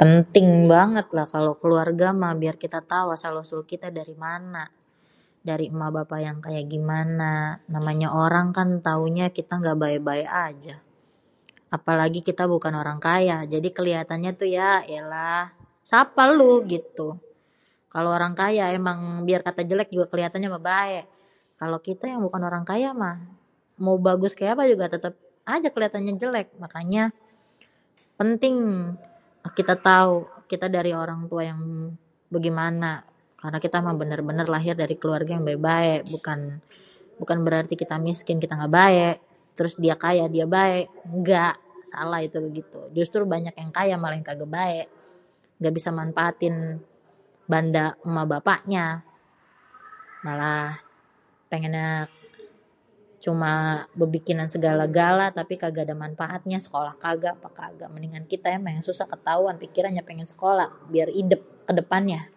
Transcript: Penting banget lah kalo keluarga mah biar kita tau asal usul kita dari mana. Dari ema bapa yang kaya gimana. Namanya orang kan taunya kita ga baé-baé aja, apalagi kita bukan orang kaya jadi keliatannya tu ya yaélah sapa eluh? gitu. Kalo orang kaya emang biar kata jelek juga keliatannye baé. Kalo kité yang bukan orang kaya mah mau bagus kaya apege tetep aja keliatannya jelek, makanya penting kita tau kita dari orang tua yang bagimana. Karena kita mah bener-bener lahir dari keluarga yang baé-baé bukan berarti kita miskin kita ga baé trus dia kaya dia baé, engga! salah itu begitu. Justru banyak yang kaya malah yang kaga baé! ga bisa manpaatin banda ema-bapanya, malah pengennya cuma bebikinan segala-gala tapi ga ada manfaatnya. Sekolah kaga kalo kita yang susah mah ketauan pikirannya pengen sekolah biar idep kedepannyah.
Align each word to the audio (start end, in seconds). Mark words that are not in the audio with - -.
Penting 0.00 0.48
banget 0.74 1.06
lah 1.16 1.26
kalo 1.34 1.50
keluarga 1.62 2.06
mah 2.20 2.32
biar 2.42 2.56
kita 2.64 2.80
tau 2.92 3.06
asal 3.16 3.32
usul 3.42 3.60
kita 3.72 3.88
dari 3.98 4.14
mana. 4.24 4.64
Dari 5.48 5.64
ema 5.72 5.88
bapa 5.96 6.16
yang 6.26 6.38
kaya 6.44 6.62
gimana. 6.72 7.32
Namanya 7.74 8.08
orang 8.24 8.46
kan 8.56 8.68
taunya 8.88 9.26
kita 9.38 9.54
ga 9.64 9.74
baé-baé 9.82 10.24
aja, 10.48 10.76
apalagi 11.76 12.20
kita 12.28 12.44
bukan 12.54 12.72
orang 12.82 12.96
kaya 13.06 13.36
jadi 13.52 13.68
keliatannya 13.78 14.30
tu 14.40 14.46
ya 14.58 14.70
yaélah 14.88 15.52
sapa 15.90 16.22
eluh? 16.32 16.58
gitu. 16.74 17.08
Kalo 17.92 18.08
orang 18.18 18.32
kaya 18.42 18.64
emang 18.78 18.98
biar 19.28 19.40
kata 19.48 19.62
jelek 19.70 19.88
juga 19.94 20.06
keliatannye 20.12 20.48
baé. 20.68 21.00
Kalo 21.60 21.76
kité 21.86 22.04
yang 22.12 22.20
bukan 22.26 22.40
orang 22.50 22.64
kaya 22.70 22.88
mah 23.02 23.16
mau 23.84 23.96
bagus 24.08 24.32
kaya 24.38 24.50
apege 24.56 24.80
tetep 24.94 25.12
aja 25.54 25.68
keliatannya 25.74 26.14
jelek, 26.22 26.48
makanya 26.64 27.04
penting 28.20 28.56
kita 29.58 29.74
tau 29.88 30.14
kita 30.50 30.66
dari 30.76 30.92
orang 31.02 31.20
tua 31.30 31.42
yang 31.50 31.60
bagimana. 32.34 32.92
Karena 33.44 33.60
kita 33.66 33.78
mah 33.86 33.92
bener-bener 34.00 34.46
lahir 34.54 34.72
dari 34.82 34.94
keluarga 35.02 35.30
yang 35.36 35.44
baé-baé 35.44 35.92
bukan 36.14 36.38
berarti 37.46 37.74
kita 37.82 37.94
miskin 38.06 38.38
kita 38.40 38.54
ga 38.56 38.70
baé 38.72 39.08
trus 39.52 39.76
dia 39.84 39.96
kaya 40.00 40.24
dia 40.32 40.48
baé, 40.48 40.88
engga! 41.12 41.52
salah 41.92 42.24
itu 42.24 42.40
begitu. 42.40 42.80
Justru 42.96 43.28
banyak 43.28 43.52
yang 43.60 43.68
kaya 43.76 43.94
malah 44.00 44.16
yang 44.16 44.24
kaga 44.24 44.48
baé! 44.48 44.82
ga 45.60 45.68
bisa 45.76 45.92
manpaatin 45.92 46.80
banda 47.44 47.92
ema-bapanya, 48.00 49.04
malah 50.24 50.80
pengennya 51.52 52.08
cuma 53.20 53.84
bebikinan 53.92 54.48
segala-gala 54.48 55.28
tapi 55.36 55.60
ga 55.60 55.68
ada 55.68 55.92
manfaatnya. 55.92 56.64
Sekolah 56.64 56.96
kaga 56.96 57.36
kalo 57.36 57.92
kita 58.24 58.56
yang 58.56 58.80
susah 58.80 59.04
mah 59.04 59.20
ketauan 59.20 59.56
pikirannya 59.60 60.00
pengen 60.00 60.24
sekolah 60.32 60.72
biar 60.88 61.12
idep 61.12 61.44
kedepannyah. 61.68 62.32